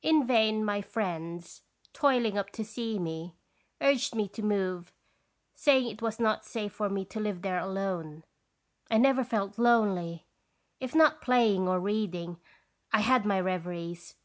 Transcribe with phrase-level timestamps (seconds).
[0.00, 1.60] In vain my friends,
[1.92, 3.36] toiling up to see me,
[3.82, 4.94] urged me to move,
[5.54, 8.24] saying it was not safe for me to live there alone.
[8.90, 10.24] I never felt lonely.
[10.80, 12.40] If not playing or reading,
[12.94, 14.16] I had my reveries.